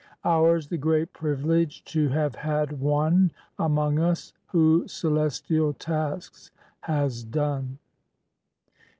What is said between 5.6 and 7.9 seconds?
tasks has done.